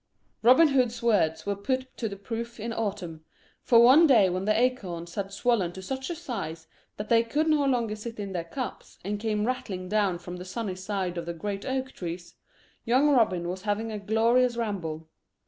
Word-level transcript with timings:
Robin 0.41 0.69
Hood's 0.69 1.03
words 1.03 1.45
were 1.45 1.55
put 1.55 1.95
to 1.97 2.09
the 2.09 2.15
proof 2.15 2.59
in 2.59 2.73
autumn, 2.73 3.23
for 3.61 3.79
one 3.83 4.07
day 4.07 4.31
when 4.31 4.45
the 4.45 4.59
acorns 4.59 5.13
had 5.13 5.31
swollen 5.31 5.71
to 5.73 5.81
such 5.83 6.09
a 6.09 6.15
size 6.15 6.65
that 6.97 7.07
they 7.07 7.21
could 7.21 7.47
no 7.47 7.65
longer 7.65 7.95
sit 7.95 8.19
in 8.19 8.33
their 8.33 8.43
cups, 8.43 8.97
and 9.05 9.19
came 9.19 9.45
rattling 9.45 9.87
down 9.87 10.17
from 10.17 10.37
the 10.37 10.43
sunny 10.43 10.73
side 10.73 11.19
of 11.19 11.27
the 11.27 11.35
great 11.35 11.67
oak 11.67 11.91
trees, 11.91 12.33
young 12.83 13.09
Robin 13.11 13.47
was 13.47 13.61
having 13.61 13.91
a 13.91 13.99
glorious 13.99 14.57
ramble. 14.57 15.07